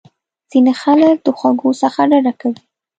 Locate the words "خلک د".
0.81-1.27